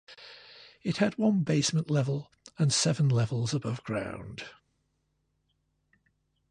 [0.81, 4.45] It had one basement level and seven levels above ground.